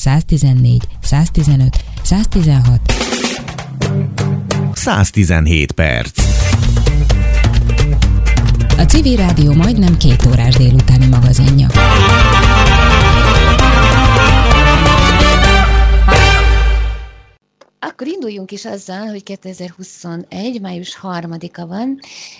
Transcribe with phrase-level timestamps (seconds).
[0.00, 2.80] 114, 115, 116.
[4.74, 6.10] 117 perc.
[8.78, 11.66] A Civil Rádió majdnem két órás délutáni magazinja.
[18.00, 20.60] Akkor induljunk is azzal, hogy 2021.
[20.60, 21.98] május 3-a van,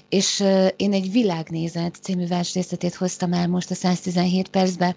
[0.08, 0.44] és
[0.76, 4.96] én egy világnézet című versrészletét hoztam el most a 117 percbe,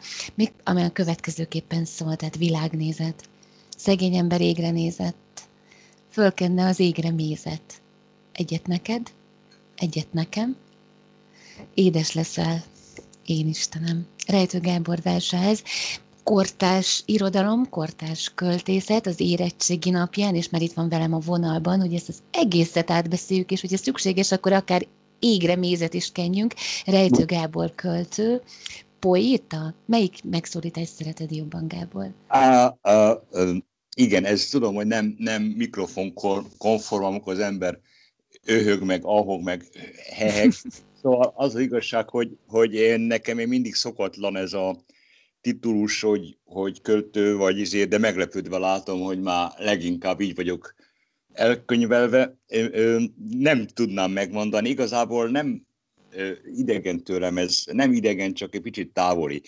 [0.64, 3.30] amely a következőképpen szól, tehát világnézet.
[3.78, 5.42] Szegény ember égre nézett,
[6.10, 7.82] fölkenne az égre mézet.
[8.34, 9.12] Egyet neked,
[9.78, 10.56] egyet nekem,
[11.74, 12.64] édes leszel,
[13.26, 14.08] én Istenem.
[14.28, 15.64] Rejtő Gábor versehez
[16.24, 21.94] kortás irodalom, kortás költészet az érettségi napján, és már itt van velem a vonalban, hogy
[21.94, 24.88] ezt az egészet átbeszéljük, és hogyha szükséges, akkor akár
[25.20, 26.54] égre mézet is kenjünk.
[26.86, 28.42] Rejtő Gábor költő,
[29.00, 29.76] poéta?
[29.86, 32.10] Melyik megszólítást szereted jobban, Gábor?
[32.28, 33.22] A, a, a,
[33.96, 36.14] igen, ez tudom, hogy nem, nem mikrofon
[36.58, 37.80] konform, amikor az ember
[38.46, 39.66] öhög, meg ahog, meg
[40.14, 40.54] heheg.
[41.02, 44.84] Szóval az, az igazság, hogy, hogy én nekem én mindig szokatlan ez a,
[45.44, 50.76] titulus, hogy, hogy költő vagy izé, de meglepődve látom, hogy már leginkább így vagyok
[51.34, 52.38] elkönyvelve.
[53.30, 55.66] Nem tudnám megmondani, igazából nem
[56.56, 59.42] idegen tőlem, ez nem idegen, csak egy picit távoli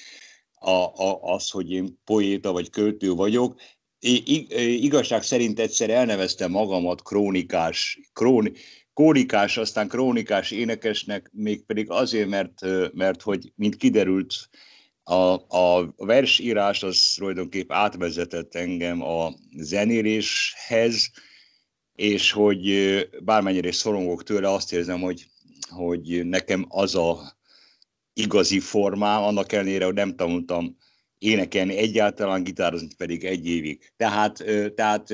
[0.53, 3.59] a, a, az, hogy én poéta vagy költő vagyok.
[3.99, 4.45] I,
[4.83, 8.51] igazság szerint egyszer elneveztem magamat krónikás, krón,
[8.93, 12.61] krónikás, aztán krónikás énekesnek, mégpedig azért, mert,
[12.93, 14.49] mert hogy, mint kiderült,
[15.07, 21.11] a, a versírás az tulajdonképp átvezetett engem a zenéléshez,
[21.95, 22.69] és hogy
[23.23, 25.25] bármennyire is szorongok tőle, azt érzem, hogy,
[25.69, 27.37] hogy nekem az a
[28.13, 30.77] igazi formám, annak ellenére, hogy nem tanultam
[31.17, 33.91] énekelni egyáltalán, gitározni pedig egy évig.
[33.97, 34.43] Tehát,
[34.75, 35.13] tehát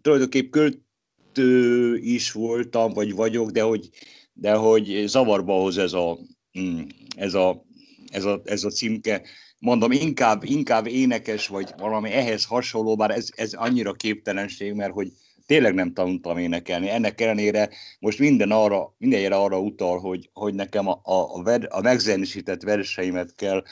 [0.00, 3.88] tulajdonképp költő is voltam, vagy vagyok, de hogy,
[4.32, 6.18] de hogy zavarba hoz ez a,
[6.58, 6.80] mm,
[7.16, 7.64] ez a
[8.10, 9.22] ez a, ez a címke.
[9.58, 15.12] Mondom, inkább, inkább énekes, vagy valami ehhez hasonló, bár ez, ez annyira képtelenség, mert hogy
[15.46, 16.88] tényleg nem tanultam énekelni.
[16.88, 21.80] Ennek ellenére most minden arra, mindenre arra utal, hogy, hogy nekem a, a, a, a
[21.80, 23.62] megzenésített verseimet kell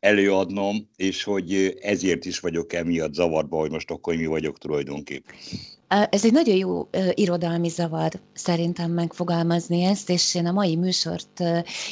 [0.00, 5.34] előadnom, és hogy ezért is vagyok emiatt zavarba, hogy most akkor mi vagyok tulajdonképpen.
[5.88, 11.42] Ez egy nagyon jó irodalmi zavar szerintem megfogalmazni ezt, és én a mai műsort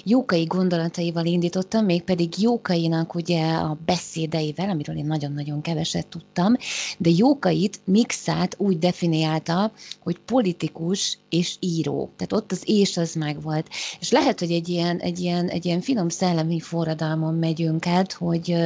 [0.04, 6.56] Jókai gondolataival indítottam, mégpedig Jókainak ugye a beszédeivel, amiről én nagyon-nagyon keveset tudtam,
[6.98, 9.72] de Jókait mixát úgy definiálta,
[10.02, 12.10] hogy politikus és író.
[12.16, 13.68] Tehát ott az és az megvolt.
[14.00, 18.56] És lehet, hogy egy ilyen, egy ilyen, egy ilyen finom szellemi forradalmon megyünk át, hogy,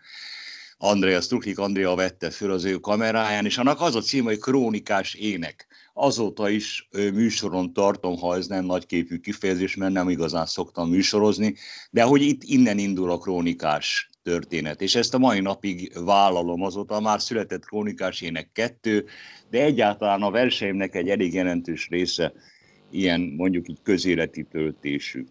[0.78, 5.14] Andrea Struklik Andrea vette föl az ő kameráján, és annak az a cím, hogy Krónikás
[5.14, 5.68] ének.
[5.94, 11.56] Azóta is műsoron tartom, ha ez nem nagyképű kifejezés, mert nem igazán szoktam műsorozni,
[11.92, 14.82] de hogy itt innen indul a krónikás történet.
[14.82, 19.06] És ezt a mai napig vállalom, azóta már született krónikás ének kettő,
[19.50, 22.34] de egyáltalán a verseimnek egy elég jelentős része
[22.92, 25.26] ilyen mondjuk így közéleti töltésű.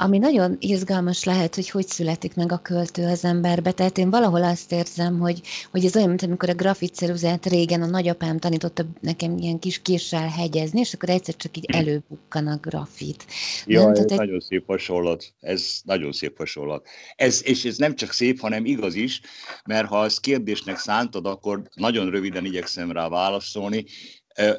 [0.00, 3.72] Ami nagyon izgalmas lehet, hogy hogy születik meg a költő az emberbe.
[3.72, 5.40] Tehát én valahol azt érzem, hogy,
[5.70, 10.28] hogy ez olyan, mint amikor a grafitceruzát régen a nagyapám tanította nekem ilyen kis késsel
[10.28, 13.26] hegyezni, és akkor egyszer csak így előbukkan a grafit.
[13.66, 14.16] Ja, nem, ez egy...
[14.16, 15.32] nagyon szép hasonlat.
[15.40, 16.86] Ez nagyon szép hasonlat.
[17.16, 19.20] Ez, és ez nem csak szép, hanem igaz is,
[19.64, 23.84] mert ha ezt kérdésnek szántad, akkor nagyon röviden igyekszem rá válaszolni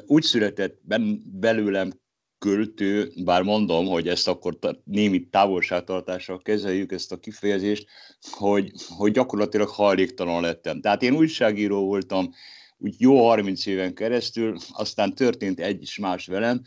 [0.06, 0.80] úgy született
[1.24, 1.92] belőlem
[2.38, 7.86] költő, bár mondom, hogy ezt akkor némi távolságtartással kezeljük ezt a kifejezést,
[8.30, 10.80] hogy, hogy gyakorlatilag hajléktalan lettem.
[10.80, 12.30] Tehát én újságíró voltam
[12.78, 16.62] úgy jó 30 éven keresztül, aztán történt egy is más velem,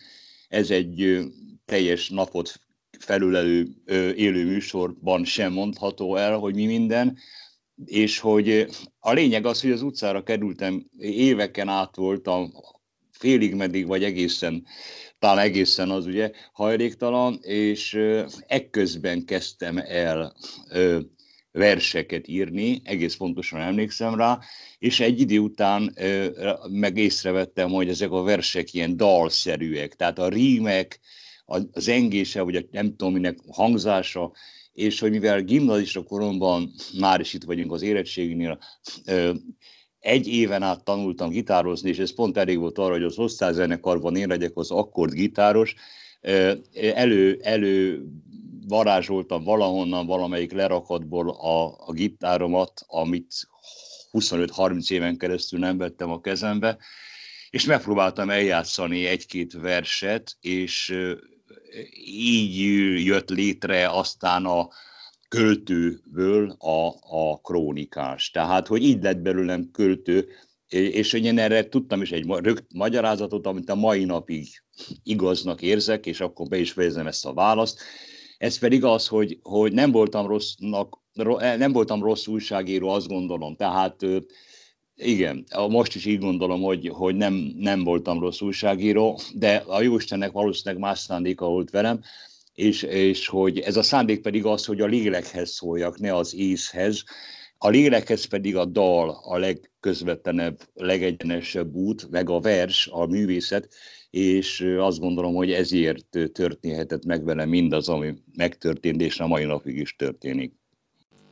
[0.47, 1.19] ez egy
[1.65, 2.59] teljes napot
[2.99, 3.67] felülelő
[4.15, 7.17] élő műsorban sem mondható el, hogy mi minden,
[7.85, 8.67] és hogy
[8.99, 12.51] a lényeg az, hogy az utcára kerültem, éveken át voltam,
[13.23, 14.65] félig meddig, vagy egészen,
[15.19, 17.99] talán egészen az ugye hajléktalan, és
[18.47, 20.35] ekközben kezdtem el
[21.51, 24.39] verseket írni, egész pontosan emlékszem rá,
[24.79, 25.95] és egy idő után
[26.69, 30.99] meg észrevettem, hogy ezek a versek ilyen dalszerűek, tehát a rímek,
[31.45, 34.31] a zengése, vagy a nem tudom minek hangzása,
[34.73, 38.59] és hogy mivel gimnazista koromban, már is itt vagyunk az érettséginél,
[40.03, 44.27] egy éven át tanultam gitározni, és ez pont elég volt arra, hogy az osztályzenekarban én
[44.27, 45.75] legyek az akkord gitáros,
[46.73, 48.03] elő, elő
[48.67, 53.47] varázsoltam valahonnan, valamelyik lerakatból a, a gitáromat, amit
[54.11, 56.77] 25-30 éven keresztül nem vettem a kezembe,
[57.49, 60.95] és megpróbáltam eljátszani egy-két verset, és
[62.05, 64.67] így jött létre aztán a
[65.33, 68.31] költőből a, a krónikás.
[68.31, 70.27] Tehát, hogy így lett belőlem költő,
[70.67, 72.25] és én erre tudtam is egy
[72.73, 74.47] magyarázatot, amit a mai napig
[75.03, 77.81] igaznak érzek, és akkor be is fejezem ezt a választ.
[78.37, 80.97] Ez pedig az, hogy, hogy nem voltam rossznak,
[81.57, 83.55] nem voltam rossz újságíró, azt gondolom.
[83.55, 84.05] Tehát
[84.95, 90.31] igen, most is így gondolom, hogy, hogy nem, nem voltam rossz újságíró, de a Jóistennek
[90.31, 92.01] valószínűleg más szándéka volt velem,
[92.53, 97.03] és, és hogy ez a szándék pedig az, hogy a lélekhez szóljak, ne az észhez.
[97.57, 103.73] A lélekhez pedig a dal a legközvetlenebb, legegyenesebb út, meg a vers, a művészet,
[104.09, 109.77] és azt gondolom, hogy ezért történhetett meg velem mindaz, ami megtörtént, és a mai napig
[109.77, 110.53] is történik.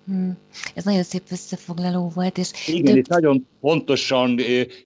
[0.06, 0.38] Hmm.
[0.76, 2.38] Ez nagyon szép összefoglaló volt.
[2.38, 2.96] És Igen, több...
[2.96, 4.40] és nagyon pontosan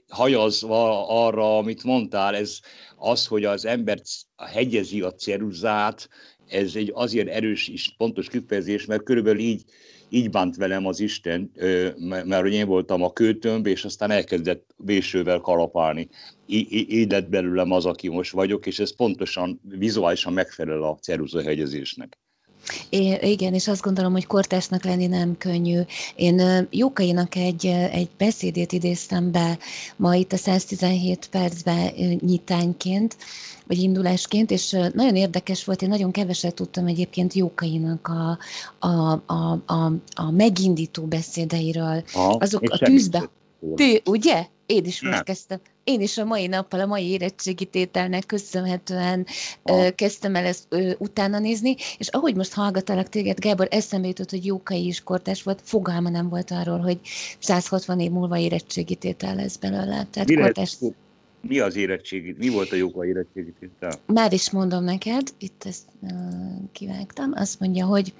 [0.09, 2.59] hajazva arra, amit mondtál, ez
[2.97, 4.01] az, hogy az ember
[4.35, 6.09] hegyezi a ceruzát,
[6.47, 9.63] ez egy azért erős és pontos kifejezés, mert körülbelül így,
[10.09, 11.51] így bánt velem az Isten,
[11.99, 16.09] mert hogy én voltam a kőtömb, és aztán elkezdett vésővel kalapálni.
[16.45, 22.19] Így lett belőlem az, aki most vagyok, és ez pontosan vizuálisan megfelel a ceruza hegyezésnek.
[22.89, 25.81] É, igen, és azt gondolom, hogy kortásnak lenni nem könnyű.
[26.15, 29.57] Én Jókainak egy, egy beszédét idéztem be
[29.95, 33.17] ma itt a 117 percben nyitányként,
[33.67, 38.37] vagy indulásként, és nagyon érdekes volt, én nagyon keveset tudtam egyébként Jókainak a,
[38.87, 42.03] a, a, a, a megindító beszédeiről.
[42.13, 43.29] Aha, Azok a tűzbe...
[43.75, 44.45] Tű, ugye?
[44.65, 49.25] Én is most kezdtem én is a mai nappal, a mai érettségi tételnek köszönhetően
[49.63, 54.29] ö, kezdtem el ezt ö, utána nézni, és ahogy most hallgatalak téged, Gábor, eszembe jutott,
[54.29, 56.99] hogy Jókai is kortás volt, fogalma nem volt arról, hogy
[57.39, 60.07] 160 év múlva érettségi tétel lesz belőle.
[60.11, 60.77] Tehát Mire, kortás
[61.47, 63.99] mi az érettségi, mi volt a joga érettségi tétel?
[64.05, 66.09] Már is mondom neked, itt ezt uh,
[66.71, 68.13] kivágtam, azt mondja, hogy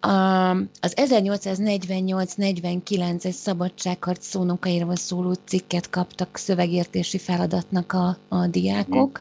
[0.00, 0.50] a,
[0.80, 9.20] az 1848-49-es szabadságharc szónokairól szóló cikket kaptak szövegértési feladatnak a, a diákok.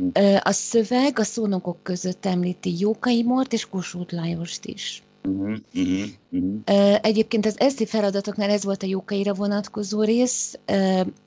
[0.00, 0.08] Mm.
[0.42, 5.02] A szöveg a szónokok között említi Jókai Mort és Kossuth Lajost is.
[5.24, 6.98] Uh-huh, uh-huh, uh-huh.
[7.02, 10.58] Egyébként az eszi feladatoknál ez volt a Jókaira vonatkozó rész,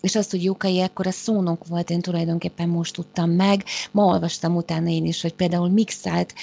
[0.02, 3.64] és azt, hogy Jókai ekkor a szónok volt, én tulajdonképpen most tudtam meg.
[3.92, 6.34] Ma olvastam utána én is, hogy például mixált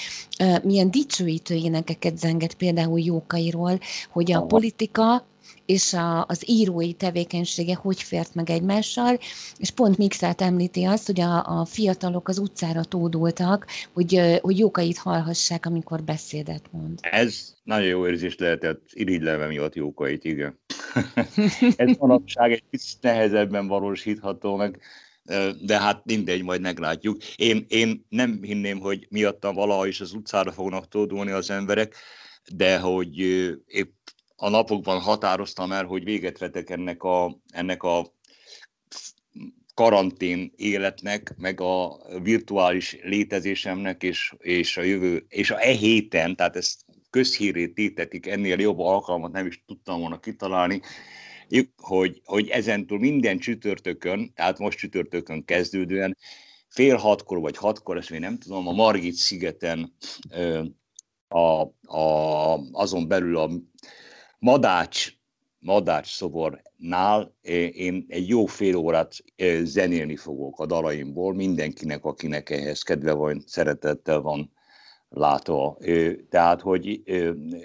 [0.63, 3.79] milyen dicsőítő énekeket zengett például Jókairól,
[4.11, 5.25] hogy a politika
[5.65, 9.19] és a, az írói tevékenysége hogy fért meg egymással,
[9.57, 14.97] és pont Mixát említi azt, hogy a, a fiatalok az utcára tódultak, hogy, hogy jókait
[14.97, 16.99] hallhassák, amikor beszédet mond.
[17.01, 20.59] Ez nagyon jó érzés lehetett irigyleve miatt jókait, igen.
[21.75, 24.79] Ez manapság egy kicsit nehezebben valósítható meg,
[25.61, 27.23] de hát mindegy, majd meglátjuk.
[27.35, 31.95] Én, én nem hinném, hogy miattam valaha is az utcára fognak tódulni az emberek,
[32.55, 33.17] de hogy
[33.67, 33.91] épp
[34.43, 38.13] a napokban határoztam el, hogy véget vetek ennek a, ennek a
[39.73, 46.55] karantén életnek, meg a virtuális létezésemnek, és, és a jövő, és a e héten, tehát
[46.55, 50.81] ezt közhírét tétetik, ennél jobb alkalmat nem is tudtam volna kitalálni,
[51.81, 56.17] hogy, hogy ezentúl minden csütörtökön, tehát most csütörtökön kezdődően,
[56.67, 59.93] fél hatkor vagy hatkor, ezt még nem tudom, a Margit szigeten
[61.27, 61.61] a,
[61.97, 63.49] a, azon belül a
[64.43, 65.13] Madács
[65.59, 67.35] Madács szobornál
[67.73, 69.15] én egy jó fél órát
[69.63, 74.51] zenélni fogok a dalaimból, mindenkinek, akinek ehhez kedve van, szeretettel van
[75.09, 75.77] látva.
[76.29, 77.01] Tehát, hogy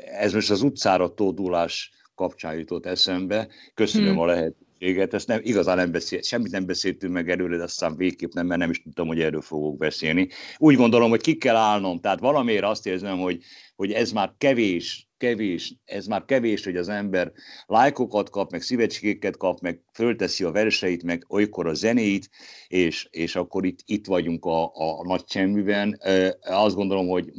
[0.05, 3.49] ez most az utcára tódulás kapcsán jutott eszembe.
[3.75, 4.19] Köszönöm hmm.
[4.19, 5.15] a lehetőséget.
[5.15, 8.61] Ezt nem, igazán nem beszélt, semmit nem beszéltünk meg előre, de aztán végképp nem, mert
[8.61, 10.29] nem is tudtam, hogy erről fogok beszélni.
[10.57, 12.01] Úgy gondolom, hogy ki kell állnom.
[12.01, 13.43] Tehát valamiért azt érzem, hogy,
[13.77, 17.33] hogy ez már kevés kevés, ez már kevés, hogy az ember
[17.67, 22.31] lájkokat kap, meg szívecskéket kap, meg fölteszi a verseit, meg olykor a zenét,
[22.69, 26.01] és, és akkor itt, itt vagyunk a, a nagy csemműben.
[26.41, 27.33] Azt gondolom, hogy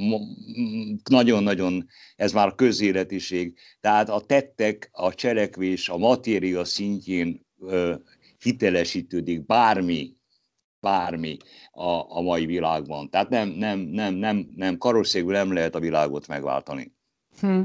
[1.09, 3.57] nagyon-nagyon ez már közéletiség.
[3.81, 7.45] Tehát a tettek, a cselekvés, a matéria szintjén
[8.39, 10.17] hitelesítődik bármi,
[10.79, 11.37] bármi
[11.71, 13.09] a, a mai világban.
[13.09, 16.97] Tehát nem, nem, nem, nem, nem karosszékből nem lehet a világot megváltani.
[17.39, 17.61] Hm.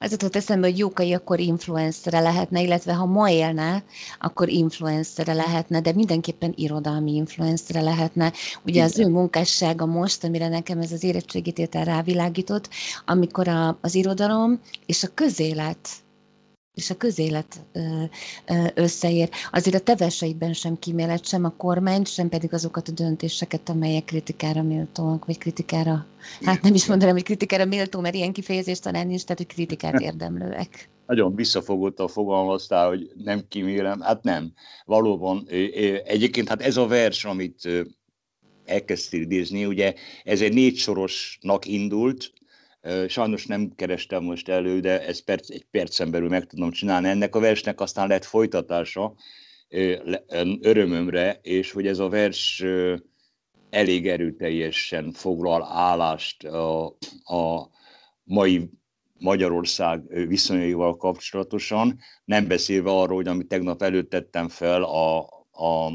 [0.00, 3.84] Az jutott eszembe, hogy Jókai akkor influencere lehetne, illetve ha ma élne,
[4.18, 8.32] akkor influencere lehetne, de mindenképpen irodalmi influencere lehetne.
[8.64, 12.68] Ugye az ő munkássága most, amire nekem ez az érettségítétel rávilágított,
[13.06, 15.88] amikor a, az irodalom és a közélet
[16.74, 17.60] és a közélet
[18.74, 19.28] összeér.
[19.52, 24.04] Azért a te verseidben sem kímélet sem a kormány, sem pedig azokat a döntéseket, amelyek
[24.04, 26.06] kritikára méltóak, vagy kritikára,
[26.42, 30.00] hát nem is mondanám, hogy kritikára méltó, mert ilyen kifejezés talán nincs, tehát hogy kritikát
[30.10, 30.88] érdemlőek.
[31.06, 34.00] Nagyon visszafogottan fogalmaztál, hogy nem kímélem.
[34.00, 34.52] Hát nem.
[34.84, 35.46] Valóban.
[36.04, 37.68] Egyébként hát ez a vers, amit
[38.64, 42.32] elkezdtél idézni, ugye ez egy négy sorosnak indult,
[43.08, 47.08] Sajnos nem kerestem most elő, de ezt perc, egy percen belül meg tudom csinálni.
[47.08, 49.14] Ennek a versnek aztán lett folytatása
[50.60, 52.64] örömömre, és hogy ez a vers
[53.70, 56.86] elég erőteljesen foglal állást a,
[57.24, 57.70] a
[58.24, 58.70] mai
[59.18, 65.18] Magyarország viszonyaival kapcsolatosan, nem beszélve arról, hogy amit tegnap előtt tettem fel, a,
[65.50, 65.90] a,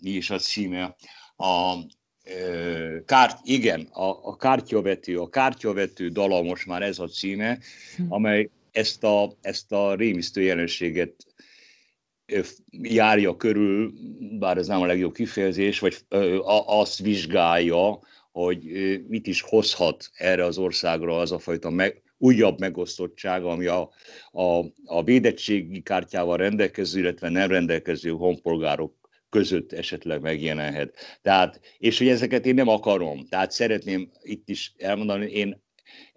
[0.00, 0.96] mi is a címe,
[1.36, 1.74] a
[3.06, 7.58] kárt, igen, a, a kártyavető, a kártyavető dala most már ez a címe,
[7.96, 8.02] hm.
[8.08, 11.14] amely ezt a, ezt a rémisztő jelenséget
[12.70, 13.92] járja körül,
[14.38, 15.96] bár ez nem a legjobb kifejezés, vagy
[16.66, 17.98] azt vizsgálja,
[18.32, 18.60] hogy
[19.08, 23.90] mit is hozhat erre az országra az a fajta meg, újabb megosztottság, ami a,
[24.32, 28.97] a, a védettségi kártyával rendelkező, illetve nem rendelkező honpolgárok
[29.30, 31.18] között esetleg megjelenhet.
[31.22, 33.26] Tehát, és hogy ezeket én nem akarom.
[33.28, 35.66] Tehát szeretném itt is elmondani, én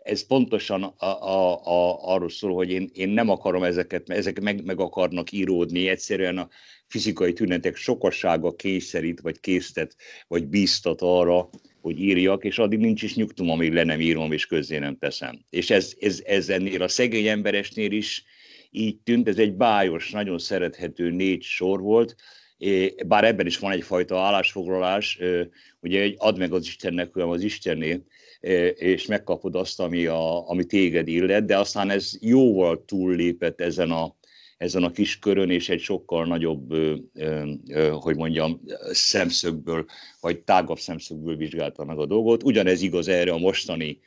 [0.04, 4.40] ez pontosan a, a, a, arról szól, hogy én, én nem akarom ezeket, mert ezek
[4.40, 6.50] meg, meg akarnak íródni, egyszerűen a
[6.88, 9.96] fizikai tünetek sokassága kényszerít, vagy késztet,
[10.28, 11.50] vagy bíztat arra,
[11.82, 15.46] hogy írjak, és addig nincs is nyugtom, amíg le nem írom, és közzé nem teszem.
[15.50, 18.24] És ez, ez, ez ennél a szegény emberesnél is
[18.70, 22.16] így tűnt, ez egy bájos, nagyon szerethető négy sor volt,
[23.08, 25.20] bár ebben is van egyfajta állásfoglalás,
[25.80, 28.02] ugye egy add meg az Istennek, olyan az Istenné,
[28.76, 34.16] és megkapod azt, ami, a, ami téged illet, de aztán ez jóval túllépett ezen a,
[34.58, 36.74] ezen a kis körön, és egy sokkal nagyobb,
[37.92, 39.86] hogy mondjam, szemszögből,
[40.20, 42.44] vagy tágabb szemszögből vizsgálta meg a dolgot.
[42.44, 44.00] Ugyanez igaz erre a mostani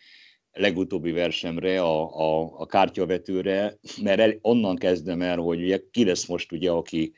[0.52, 6.26] legutóbbi versemre, a, a, a kártyavetőre, mert el, onnan kezdem el, hogy ugye ki lesz
[6.26, 7.12] most ugye, aki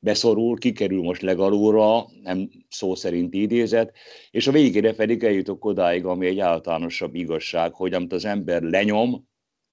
[0.00, 3.92] beszorul, kikerül most legalóra, nem szó szerint idézet,
[4.30, 9.28] és a végére pedig eljutok odáig, ami egy általánosabb igazság, hogy amit az ember lenyom,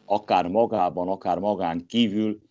[0.06, 2.46] akár magában, akár magán kívül,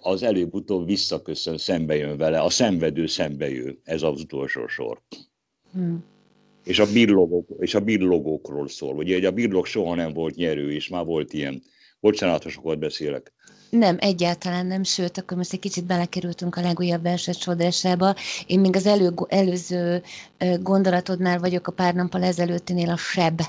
[0.00, 3.48] az előbb-utóbb visszaköszön, szembe jön vele, a szenvedő szembe
[3.84, 5.02] ez az utolsó sor.
[5.72, 6.04] Hmm.
[6.64, 8.96] És a, billogok, és a billogókról szól.
[8.96, 11.62] Ugye a billog soha nem volt nyerő, és már volt ilyen.
[12.00, 13.32] Bocsánat, ha sokat beszélek.
[13.70, 18.14] Nem, egyáltalán nem, sőt, akkor most egy kicsit belekerültünk a legújabb verset sodrásába.
[18.46, 20.02] Én még az elő, előző
[20.60, 23.40] gondolatodnál vagyok a pár nappal ezelőttinél a seb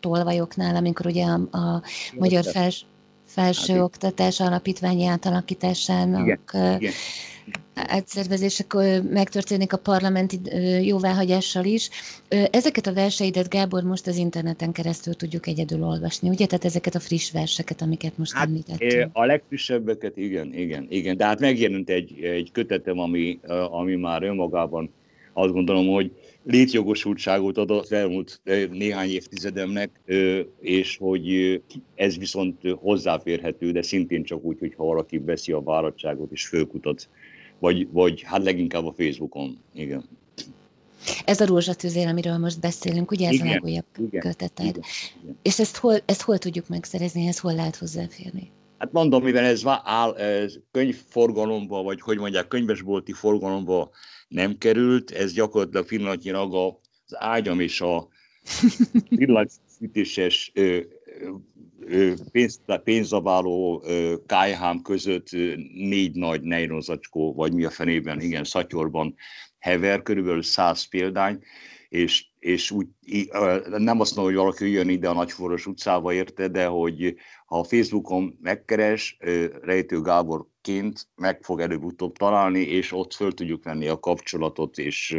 [0.00, 1.82] tolvajoknál, amikor ugye a, a
[2.18, 2.84] magyar fels,
[3.32, 6.38] felsőoktatás alapítványi átalakításának igen,
[6.80, 6.92] igen
[9.10, 10.40] megtörténik a parlamenti
[10.86, 11.88] jóváhagyással is.
[12.50, 16.46] Ezeket a verseidet, Gábor, most az interneten keresztül tudjuk egyedül olvasni, ugye?
[16.46, 19.10] Tehát ezeket a friss verseket, amiket most hát, említettünk.
[19.12, 21.16] A legfrissebbeket, igen, igen, igen.
[21.16, 24.92] De hát megjelent egy, egy kötetem, ami, ami már önmagában
[25.32, 26.12] azt gondolom, hogy
[26.44, 30.00] létjogosultságot adott az elmúlt néhány évtizedemnek,
[30.60, 31.62] és hogy
[31.94, 37.08] ez viszont hozzáférhető, de szintén csak úgy, hogyha valaki veszi a váradtságot és fölkutat
[37.60, 40.04] vagy, vagy hát leginkább a Facebookon, igen.
[41.24, 44.66] Ez a rózsatűzér, amiről most beszélünk, ugye ez igen, a legújabb igen, köteted.
[44.66, 44.82] Igen,
[45.22, 45.36] igen.
[45.42, 48.50] És ezt hol, ezt hol tudjuk megszerezni, ezt hol lehet hozzáférni?
[48.80, 53.90] Hát mondom, mivel ez, áll, ez könyvforgalomba, vagy hogy mondják, könyvesbolti forgalomba
[54.28, 58.08] nem került, ez gyakorlatilag pillanatnyilag az ágyam és a
[59.08, 60.52] villanyfűtéses
[62.32, 63.84] pénz, pénzabáló
[64.26, 65.30] kájhám között
[65.74, 69.14] négy nagy nejronzacskó, vagy mi a fenében, igen, szatyorban
[69.58, 71.42] hever, körülbelül száz példány,
[71.90, 72.86] és, és úgy,
[73.64, 77.14] nem azt mondom, hogy valaki jön ide a Nagyforos utcába érte, de hogy
[77.46, 79.16] ha Facebookon megkeres,
[79.62, 85.16] Rejtő Gáborként meg fog előbb-utóbb találni, és ott föl tudjuk venni a kapcsolatot, és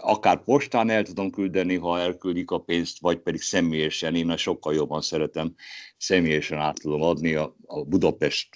[0.00, 5.00] akár postán el tudom küldeni, ha elküldik a pénzt, vagy pedig személyesen, én sokkal jobban
[5.00, 5.54] szeretem,
[5.96, 8.48] személyesen át tudom adni a, a Budapest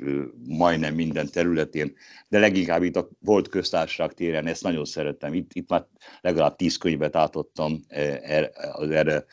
[0.47, 1.95] majdnem minden területén,
[2.29, 5.35] de leginkább itt a volt köztársaság téren, ezt nagyon szeretem.
[5.35, 5.87] Itt, itt már
[6.21, 9.25] legalább tíz könyvet átadtam er, az erre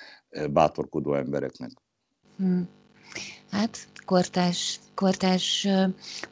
[0.51, 1.71] bátorkodó embereknek.
[2.37, 2.69] Hmm.
[3.51, 5.67] Hát kortás, kortás,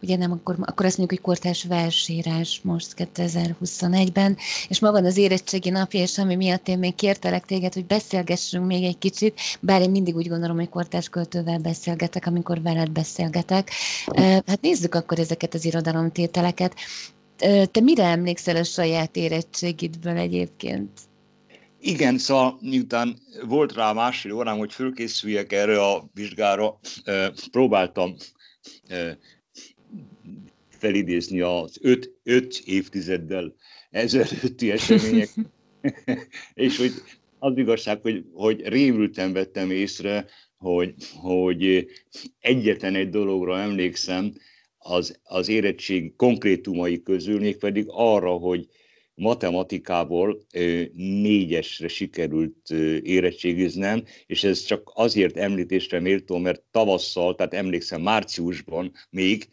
[0.02, 5.18] ugye nem, akkor, akkor azt mondjuk, hogy kortás versírás most 2021-ben, és ma van az
[5.18, 9.82] érettségi napja, és ami miatt én még kértelek téged, hogy beszélgessünk még egy kicsit, bár
[9.82, 13.72] én mindig úgy gondolom, hogy kortás költővel beszélgetek, amikor veled beszélgetek.
[14.16, 16.76] Hát nézzük akkor ezeket az irodalomtételeket.
[17.72, 20.90] Te mire emlékszel a saját érettségidből egyébként?
[21.84, 26.80] Igen, szóval miután volt rá másfél órám, hogy fölkészüljek erre a vizsgára,
[27.52, 28.16] próbáltam
[30.70, 33.56] felidézni az öt, öt évtizeddel
[33.90, 35.30] ezelőtti események,
[36.54, 36.92] és hogy
[37.40, 40.26] az igazság, hogy, hogy rémülten vettem észre,
[40.58, 41.88] hogy, hogy
[42.40, 44.34] egyetlen egy dologra emlékszem
[44.78, 48.68] az, az érettség konkrétumai közül, mégpedig arra, hogy
[49.22, 50.46] matematikából
[50.94, 52.70] négyesre sikerült
[53.01, 59.48] érettségiznem, és ez csak azért említésre méltó, mert tavasszal, tehát emlékszem márciusban még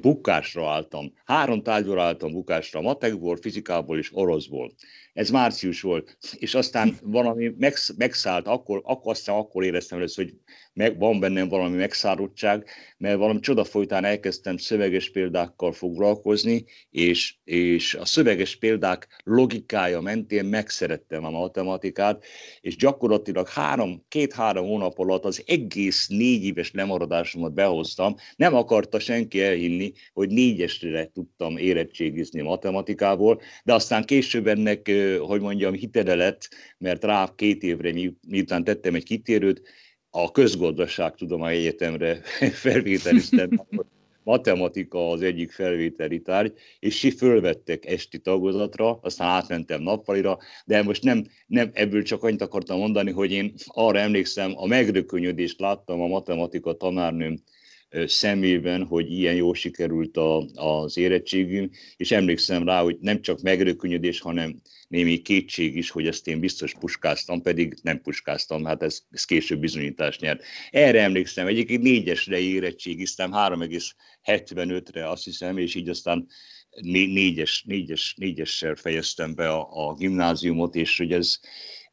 [0.00, 1.12] bukásra álltam.
[1.24, 4.72] Három tárgyra álltam bukásra, matekból, fizikából és oroszból.
[5.12, 7.52] Ez március volt, és aztán valami
[7.96, 10.34] megszállt, akkor, akkor aztán akkor éreztem először, hogy
[10.78, 12.64] meg, van bennem valami megszálltság,
[12.98, 20.44] mert valami csoda folytán elkezdtem szöveges példákkal foglalkozni, és, és a szöveges példák logikája mentén
[20.44, 22.24] megszerettem a matematikát,
[22.60, 28.14] és gyakorlatilag három, két-három hónap alatt az egész négy éves lemaradásomat behoztam.
[28.36, 35.72] Nem akarta senki elhinni, hogy négyesre tudtam érettségizni matematikából, de aztán később ennek, hogy mondjam,
[35.72, 36.48] hitele lett,
[36.78, 37.92] mert rá két évre,
[38.28, 39.62] miután tettem egy kitérőt,
[40.10, 42.20] a közgazdaságtudomány egyetemre
[42.64, 43.48] felvételiztem,
[44.28, 51.02] matematika az egyik felvételi tárgy, és si fölvettek esti tagozatra, aztán átmentem nappalira, de most
[51.02, 56.06] nem, nem ebből csak annyit akartam mondani, hogy én arra emlékszem, a megrökönyödést láttam a
[56.06, 57.42] matematika tanárnőm
[58.06, 64.20] szemében, hogy ilyen jól sikerült a, az érettségünk, és emlékszem rá, hogy nem csak megrökönyödés,
[64.20, 69.24] hanem némi kétség is, hogy ezt én biztos puskáztam, pedig nem puskáztam, hát ez, ez
[69.24, 70.42] később bizonyítást nyert.
[70.70, 76.26] Erre emlékszem, egyébként négyesre érettségiztem, 3,75-re azt hiszem, és így aztán
[76.80, 81.38] négyes, négyes, négyessel fejeztem be a, a gimnáziumot, és hogy ez,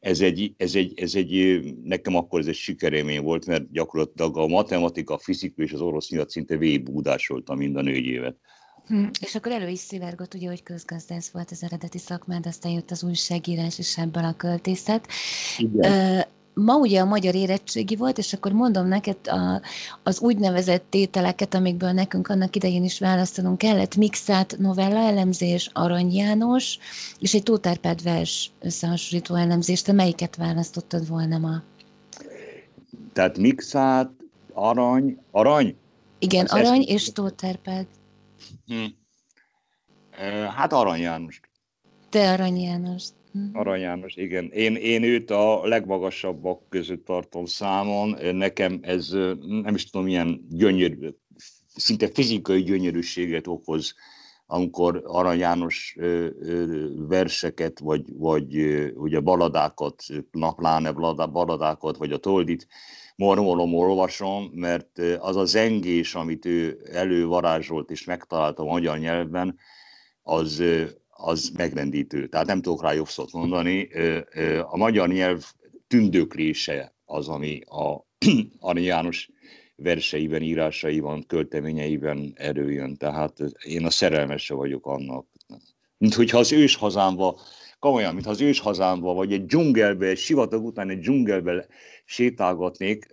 [0.00, 4.46] ez egy, ez, egy, ez egy, nekem akkor ez egy sikerélmény volt, mert gyakorlatilag a
[4.46, 8.36] matematika, a fizika és az orosz nyilván szinte végigbúdásoltam mind a négy évet.
[8.86, 12.90] Hm, és akkor elő is szivárgott, ugye, hogy közgazdász volt az eredeti szakmád, aztán jött
[12.90, 15.06] az újságírás és ebből a költészet.
[15.56, 16.24] Igen.
[16.54, 19.60] Ma ugye a magyar érettségi volt, és akkor mondom neked a,
[20.02, 26.78] az úgynevezett tételeket, amikből nekünk annak idején is választanunk kellett, mixát novella elemzés, Arany János,
[27.18, 29.82] és egy Tótárpád vers összehasonlító elemzés.
[29.82, 31.62] Te melyiket választottad volna ma?
[33.12, 34.10] Tehát mixát,
[34.52, 35.76] arany, arany?
[36.18, 37.86] Igen, Az arany és Tótárpád.
[38.66, 38.84] Hm.
[40.56, 41.40] Hát Arany János.
[42.08, 43.04] Te Arany János.
[43.32, 43.56] Hm.
[43.58, 44.50] Arany János, igen.
[44.52, 48.36] Én, én őt a legmagasabbak között tartom számon.
[48.36, 49.08] Nekem ez
[49.62, 51.08] nem is tudom, milyen gyönyörű,
[51.74, 53.94] szinte fizikai gyönyörűséget okoz,
[54.46, 55.96] amikor Arany János
[57.08, 58.56] verseket, vagy, vagy
[58.94, 60.04] ugye baladákat,
[60.56, 60.92] pláne
[61.26, 62.66] baladákat, vagy a toldit
[63.16, 69.58] mormolom, olvasom, mert az a zengés, amit ő elővarázsolt és megtalálta a magyar nyelvben,
[70.22, 70.62] az,
[71.08, 72.26] az megrendítő.
[72.26, 73.88] Tehát nem tudok rá jobb szót mondani.
[74.62, 75.44] A magyar nyelv
[75.86, 78.06] tündöklése az, ami a
[78.60, 79.30] Arny János
[79.76, 82.96] verseiben, írásaiban, költeményeiben erőjön.
[82.96, 85.26] Tehát én a szerelmese vagyok annak.
[85.98, 87.38] Mint hogyha az ős hazámba
[87.78, 91.66] komolyan, mintha az őshazámba, vagy egy dzsungelbe, egy sivatag után egy dzsungelbe
[92.04, 93.06] sétálgatnék,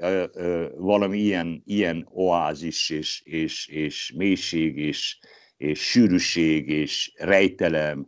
[0.77, 5.19] valami ilyen, ilyen oázis, és, és, és mélység, és,
[5.57, 8.07] és sűrűség, és rejtelem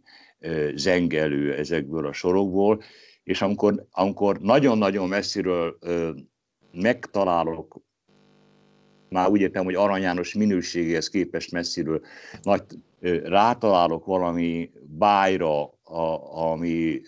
[0.76, 2.84] zengelő ezekből a sorokból,
[3.24, 5.78] és amikor, amikor nagyon-nagyon messziről
[6.72, 7.84] megtalálok
[9.10, 12.02] már úgy értem, hogy Arany János minőségéhez képest messziről
[12.42, 12.64] nagy,
[13.24, 15.75] rátalálok valami bájra,
[16.34, 17.02] ami,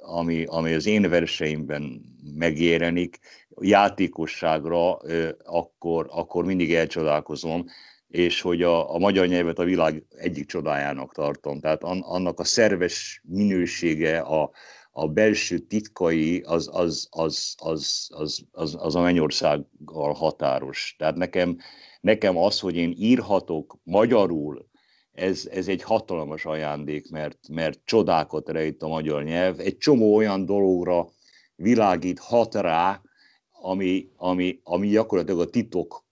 [0.00, 2.02] ami, ami az én verseimben
[2.34, 3.18] megjelenik,
[3.60, 4.96] játékosságra,
[5.44, 7.64] akkor, akkor mindig elcsodálkozom,
[8.08, 11.60] és hogy a, a magyar nyelvet a világ egyik csodájának tartom.
[11.60, 14.50] Tehát annak a szerves minősége, a,
[14.90, 20.94] a belső titkai az, az, az, az, az, az, az a mennyországgal határos.
[20.98, 21.58] Tehát nekem,
[22.00, 24.57] nekem az, hogy én írhatok magyarul,
[25.18, 29.60] ez, ez egy hatalmas ajándék, mert, mert csodákat rejt a magyar nyelv.
[29.60, 31.08] Egy csomó olyan dologra
[31.56, 33.00] világít, hat rá,
[33.60, 36.04] ami, ami, ami gyakorlatilag a titok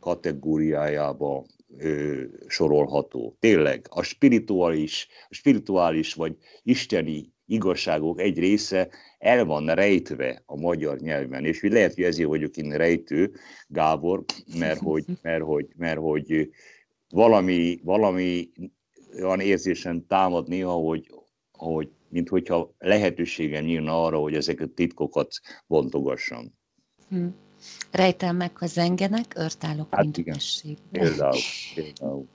[0.00, 1.44] kategóriájába
[1.78, 3.36] ö, sorolható.
[3.40, 10.98] Tényleg, a spirituális, a spirituális vagy isteni igazságok egy része el van rejtve a magyar
[10.98, 13.34] nyelven, és lehet, hogy ezért vagyok én rejtő,
[13.66, 14.24] Gábor,
[14.58, 16.50] mert hogy, mert hogy, mert hogy
[17.12, 18.50] valami, valami
[19.22, 21.10] olyan érzésen támad néha, hogy,
[21.52, 25.28] hogy mint hogyha lehetőségem nyílna arra, hogy ezeket a titkokat
[25.66, 26.52] bontogassam.
[27.08, 27.26] Hm.
[27.90, 30.38] Rejtelmek, ha zengenek, örtálok hát igen,
[30.90, 31.38] például,
[31.74, 32.26] például.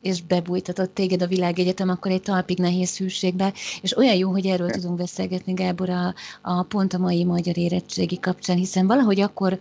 [0.00, 4.70] És bebújtatott téged a világegyetem, akkor egy talpig nehéz hűségbe, és olyan jó, hogy erről
[4.70, 9.58] tudunk beszélgetni, Gábor, a, a pont a mai magyar érettségi kapcsán, hiszen valahogy akkor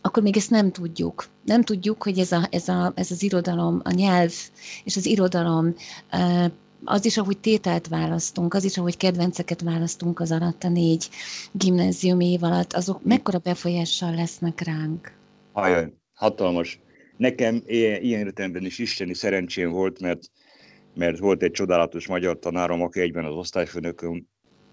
[0.00, 1.26] akkor még ezt nem tudjuk.
[1.44, 4.32] Nem tudjuk, hogy ez, a, ez, a, ez az irodalom, a nyelv
[4.84, 5.74] és az irodalom,
[6.84, 11.08] az is, ahogy tételt választunk, az is, ahogy kedvenceket választunk az alatt a négy
[11.52, 15.12] gimnázium év alatt, azok mekkora befolyással lesznek ránk?
[15.52, 16.80] Ajaj, hatalmas
[17.20, 20.30] Nekem ilyen, ilyen értelemben is isteni szerencsém volt, mert,
[20.94, 24.26] mert volt egy csodálatos magyar tanárom, aki egyben az osztályfőnököm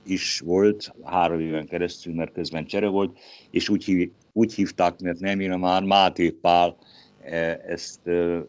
[0.10, 3.17] is volt, három éven keresztül, mert közben csere volt,
[3.52, 6.78] és úgy, hív, úgy hívták, mert nem én már Máté Pál,
[7.24, 8.46] e, ezt e, e,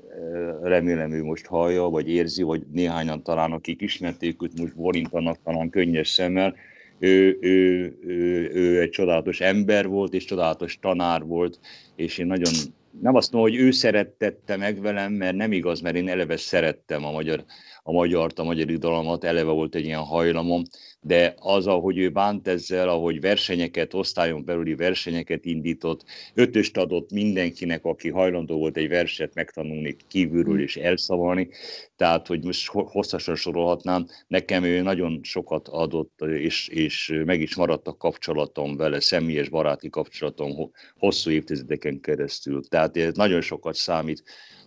[0.63, 5.71] remélem ő most hallja, vagy érzi, vagy néhányan talán, akik ismerték őt, most borintanak talán
[5.71, 6.55] könnyes szemmel.
[6.99, 11.59] Ő, ő, ő, ő egy csodálatos ember volt, és csodálatos tanár volt,
[11.97, 12.53] és én nagyon
[13.01, 17.05] nem azt mondom, hogy ő szerettette meg velem, mert nem igaz, mert én eleve szerettem
[17.05, 17.45] a magyar,
[17.83, 20.63] a magyart, a magyar irodalmat, eleve volt egy ilyen hajlamom,
[21.01, 27.85] de az, ahogy ő bánt ezzel, ahogy versenyeket, osztályon belüli versenyeket indított, ötöst adott mindenkinek,
[27.85, 31.49] aki hajlandó volt egy verset megtanulni kívülről és elszavalni,
[31.97, 37.87] tehát, hogy most hosszasan sorolhatnám, nekem ő nagyon sokat adott, és, és meg is maradt
[37.87, 42.63] a kapcsolatom vele, személyes baráti kapcsolatom hosszú évtizedeken keresztül.
[42.69, 44.23] Tehát ez nagyon sokat számít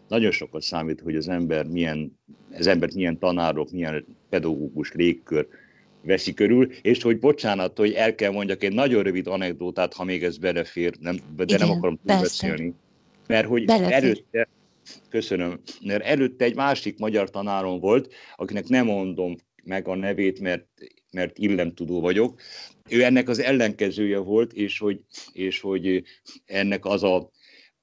[0.08, 2.20] nagyon sokat számít, hogy az ember milyen,
[2.58, 5.48] az ember milyen tanárok, milyen pedagógus légkör
[6.04, 10.24] veszi körül, és hogy bocsánat, hogy el kell mondjak egy nagyon rövid anekdótát, ha még
[10.24, 12.74] ez belefér, nem, de Igen, nem akarom túlbeszélni.
[13.28, 13.94] Mert hogy belefér.
[13.94, 14.48] előtte,
[15.10, 20.68] köszönöm, mert előtte egy másik magyar tanárom volt, akinek nem mondom meg a nevét, mert,
[21.12, 22.42] mert illemtudó vagyok.
[22.90, 25.00] Ő ennek az ellenkezője volt, és hogy,
[25.34, 26.04] és hogy
[26.46, 27.30] ennek az a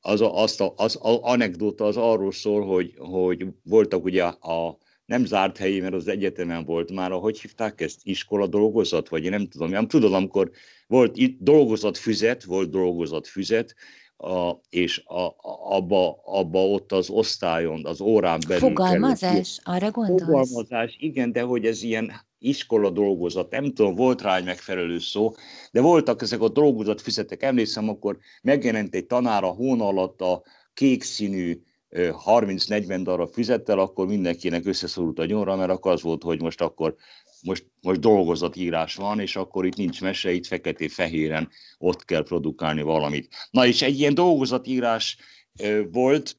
[0.00, 4.78] az, a, az, a, az a anekdóta az arról szól, hogy, hogy voltak ugye a,
[5.08, 9.30] nem zárt helyi, mert az egyetemen volt már, ahogy hívták ezt, iskola dolgozat, vagy én
[9.30, 10.50] nem tudom, nem tudom, amikor
[10.86, 13.74] volt itt dolgozat füzet, volt dolgozat füzet,
[14.16, 15.36] a, és a, a,
[15.76, 18.68] abba, abba ott az osztályon, az órán belül...
[18.68, 20.22] Fogalmazás, kellett, arra gondolsz?
[20.22, 25.34] Fogalmazás, igen, de hogy ez ilyen iskola dolgozat, nem tudom, volt rá egy megfelelő szó,
[25.72, 27.42] de voltak ezek a dolgozat füzetek.
[27.42, 30.42] Emlékszem, akkor megjelent egy tanár a hón alatt a
[30.74, 36.40] kék színű 30-40 darab füzettel, akkor mindenkinek összeszorult a nyomra, mert akkor az volt, hogy
[36.42, 36.96] most akkor
[37.42, 41.48] most, most dolgozatírás van, és akkor itt nincs mese, itt feketé-fehéren
[41.78, 43.28] ott kell produkálni valamit.
[43.50, 45.16] Na és egy ilyen dolgozatírás
[45.90, 46.36] volt,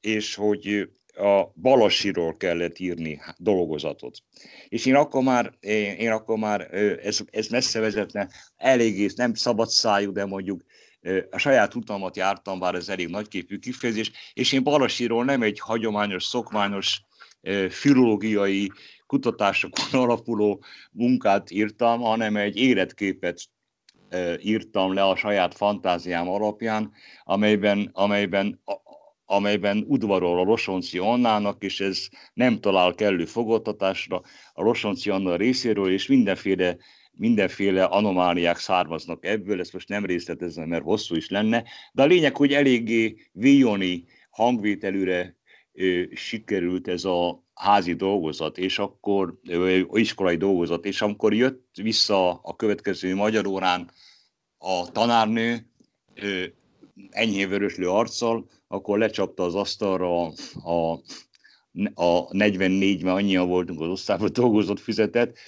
[0.00, 4.18] és hogy a Balasiról kellett írni dolgozatot.
[4.68, 5.52] És én akkor már,
[5.98, 10.64] én akkor már ez, ez messze vezetne, eléggé nem szabad szájú, de mondjuk
[11.30, 16.24] a saját utamat jártam, bár ez elég nagyképű kifejezés, és én Balasiról nem egy hagyományos,
[16.24, 17.02] szokványos
[17.68, 18.70] filológiai
[19.06, 23.40] kutatásokon alapuló munkát írtam, hanem egy életképet
[24.42, 26.92] írtam le a saját fantáziám alapján,
[27.24, 28.60] amelyben, amelyben
[29.30, 35.92] amelyben udvarol a Losonci Annának, és ez nem talál kellő fogadtatásra a Losonci Anna részéről,
[35.92, 36.76] és mindenféle
[37.18, 42.36] mindenféle anomáliák származnak ebből, ezt most nem részletezem, mert hosszú is lenne, de a lényeg,
[42.36, 45.36] hogy eléggé Vioni hangvételűre
[46.14, 52.56] sikerült ez a házi dolgozat, és akkor ö, iskolai dolgozat, és amikor jött vissza a
[52.56, 53.90] következő magyar órán
[54.58, 55.66] a tanárnő,
[56.14, 56.44] ö,
[57.10, 60.92] enyhén vöröslő arccal, akkor lecsapta az asztalra a, a,
[61.94, 65.38] a 44-ben annyian voltunk az osztályban dolgozott füzetet,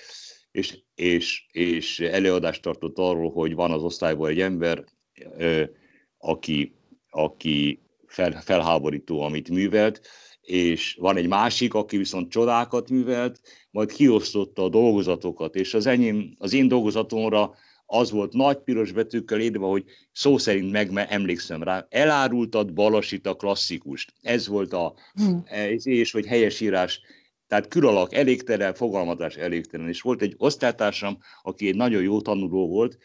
[0.50, 4.84] és, és, és előadást tartott arról, hogy van az osztályban egy ember,
[6.18, 6.74] aki,
[7.10, 10.00] aki fel, felháborító, amit művelt,
[10.40, 16.34] és van egy másik, aki viszont csodákat művelt, majd kiosztotta a dolgozatokat, és az, enyém,
[16.38, 17.54] az én dolgozatomra
[17.86, 23.34] az volt nagy piros betűkkel írva, hogy szó szerint meg emlékszem rá, elárultad Balasit a
[23.36, 24.12] klasszikust.
[24.22, 25.44] Ez volt a, hmm.
[25.82, 27.00] és hogy helyesírás
[27.50, 29.88] tehát külalak elégtelen, fogalmazás elégtelen.
[29.88, 32.98] És volt egy osztálytársam, aki egy nagyon jó tanuló volt,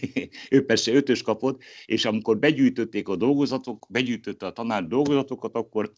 [0.50, 5.92] ő persze ötös kapott, és amikor begyűjtötték a dolgozatok, begyűjtötte a tanár dolgozatokat, akkor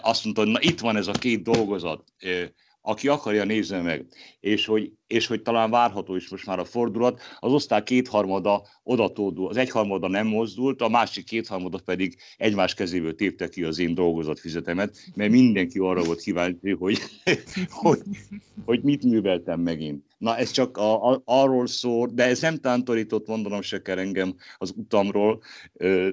[0.00, 2.12] azt mondta, hogy na itt van ez a két dolgozat,
[2.82, 4.06] aki akarja, nézze meg.
[4.40, 9.48] És hogy, és hogy talán várható is most már a fordulat, az osztály kétharmada odatódul,
[9.48, 14.96] az egyharmada nem mozdult, a másik kétharmada pedig egymás kezéből tépte ki az én dolgozatfizetemet,
[15.14, 16.98] mert mindenki arra volt kíváncsi, hogy,
[17.82, 18.00] hogy,
[18.64, 20.04] hogy mit műveltem megint.
[20.18, 24.34] Na ez csak a, a, arról szól, de ez nem tántorított, mondanom se kell engem
[24.58, 25.42] az utamról,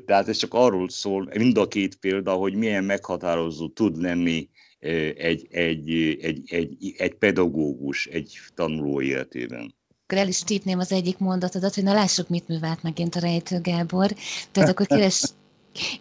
[0.06, 5.48] tehát ez csak arról szól, mind a két példa, hogy milyen meghatározó tud lenni egy,
[5.52, 5.90] egy,
[6.22, 9.76] egy, egy, egy pedagógus egy tanuló életében.
[10.04, 13.60] Akkor el is típném az egyik mondatodat, hogy na lássuk, mit művelt megint a Rejtő
[13.62, 14.16] Gábor.
[14.52, 15.24] Tehát akkor keres,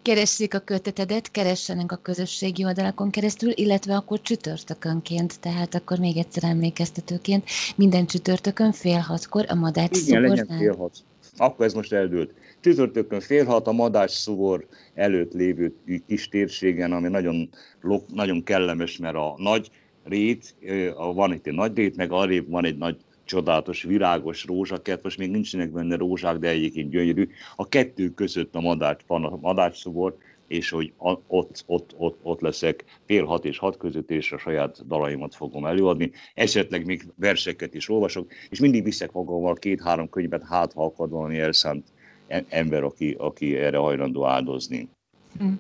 [0.03, 6.45] keressék a kötetedet, keressenek a közösségi oldalakon keresztül, illetve akkor csütörtökönként, tehát akkor még egyszer
[6.45, 7.45] emlékeztetőként,
[7.77, 11.05] minden csütörtökön fél hatkor a Madács Igen, legyen fél hat.
[11.37, 12.35] Akkor ez most eldőlt.
[12.67, 15.75] Csütörtökön fél hat a Madács szobor előtt lévő
[16.07, 17.49] kis térségen, ami nagyon,
[18.15, 19.71] nagyon kellemes, mert a nagy
[20.05, 20.55] rét,
[21.15, 25.31] van itt egy nagy rét, meg arrébb van egy nagy csodálatos, virágos rózsakert, most még
[25.31, 27.29] nincsenek benne rózsák, de egyébként gyönyörű.
[27.57, 30.17] A kettő között a madács, van a madács szobor,
[30.49, 31.25] és hogy ott,
[31.67, 36.11] ott, ott, ott leszek fél hat és hat között, és a saját dalaimat fogom előadni.
[36.35, 41.39] Esetleg még verseket is olvasok, és mindig viszek magammal két-három könyvet, hát ha akad valami
[41.39, 41.95] elszánt
[42.49, 44.89] ember, aki, aki erre hajlandó áldozni.
[45.39, 45.53] Hm.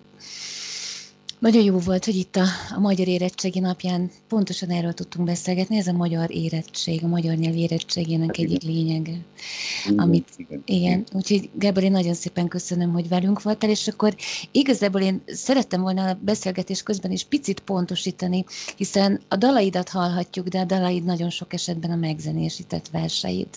[1.38, 5.86] Nagyon jó volt, hogy itt a, a Magyar Érettségi napján pontosan erről tudtunk beszélgetni, ez
[5.86, 9.16] a magyar érettség, a magyar nyelv érettségének hát egyik lényege.
[9.84, 10.62] Igen, amit, igen.
[10.64, 11.04] igen.
[11.12, 14.14] Úgyhogy Gábor, én nagyon szépen köszönöm, hogy velünk voltál, és akkor
[14.50, 18.44] igazából én szerettem volna a beszélgetés közben is picit pontosítani,
[18.76, 23.48] hiszen a dalaidat hallhatjuk, de a dalaid nagyon sok esetben a megzenésített verseid.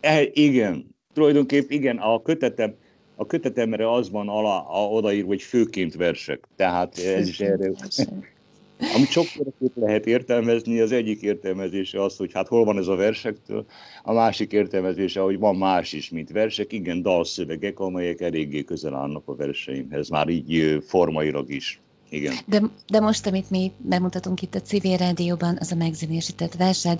[0.00, 2.74] E, igen, tulajdonképp igen, a kötetem,
[3.16, 6.48] a kötetemre az van alá, a, odaírva, hogy főként versek.
[6.56, 7.70] Tehát ez is erre...
[8.94, 13.64] Amit sokféleképp lehet értelmezni, az egyik értelmezése az, hogy hát hol van ez a versektől,
[14.02, 19.22] a másik értelmezése, hogy van más is, mint versek, igen, dalszövegek, amelyek eléggé közel állnak
[19.28, 21.80] a verseimhez, már így formailag is.
[22.14, 22.34] Igen.
[22.46, 26.98] De, de most, amit mi bemutatunk itt a civil rádióban, az a megzenésített versed.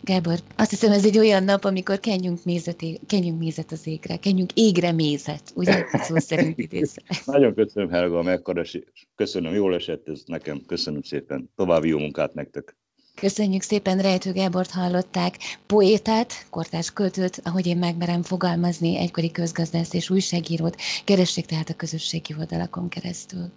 [0.00, 4.52] Gábor, azt hiszem, ez egy olyan nap, amikor kenjünk mézet, kenjünk mézet az égre, kenjünk
[4.54, 5.84] égre mézet, ugye?
[5.92, 7.02] Szó szerint idézve.
[7.24, 8.92] Nagyon köszönöm, Helga, a megkeresést.
[9.14, 10.62] Köszönöm, jól esett ez nekem.
[10.66, 11.50] Köszönöm szépen.
[11.56, 12.76] További jó munkát nektek.
[13.14, 20.10] Köszönjük szépen, Rejtő Gábort hallották, poétát, kortás költőt, ahogy én megmerem fogalmazni, egykori közgazdász és
[20.10, 23.50] újságírót, keressék tehát a közösségi oldalakon keresztül.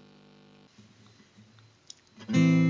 [2.34, 2.65] Döntsük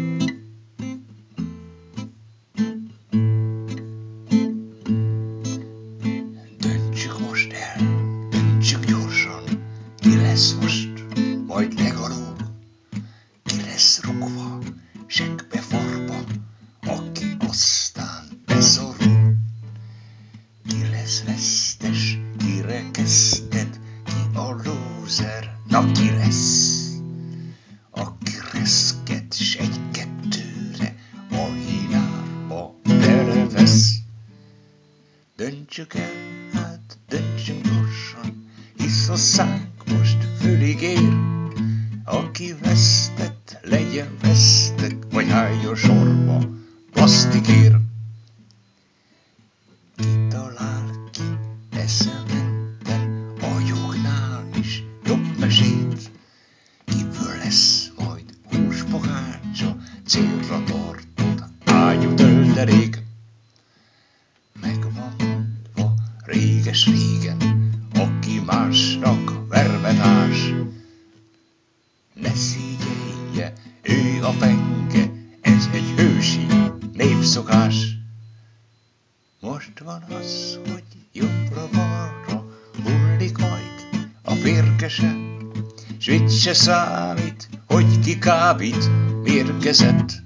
[86.45, 88.89] se számít, hogy ki kábít,
[89.23, 90.21] mérgezett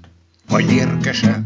[0.48, 1.44] vagy mérgese.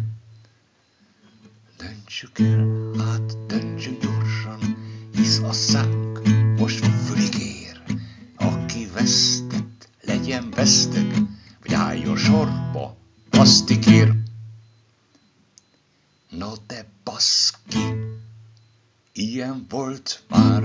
[1.76, 4.76] Döntsük el, hát döntsük gyorsan,
[5.12, 6.20] hisz a szánk
[6.58, 7.82] most fülig ér.
[8.36, 11.14] Aki vesztett, legyen vesztek,
[11.62, 12.96] vagy álljon sorba,
[13.30, 14.12] pasztikér.
[16.30, 17.84] No de baszki,
[19.12, 20.64] ilyen volt már,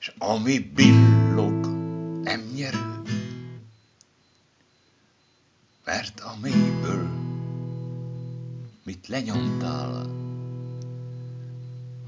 [0.00, 1.19] és ami billog,
[2.30, 3.02] nem nyerő,
[5.84, 7.08] mert a mélyből
[8.82, 10.06] mit lenyomtál,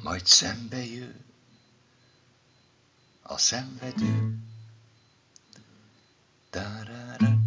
[0.02, 1.24] majd szembe jő
[3.22, 4.38] a szenvedő.
[6.50, 7.38] Tarara,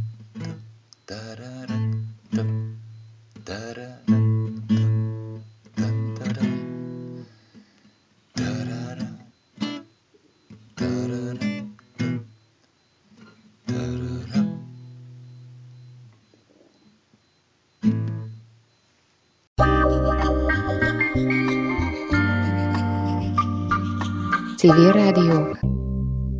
[24.66, 25.58] Civil Rádió,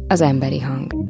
[0.08, 1.05] az emberi hang.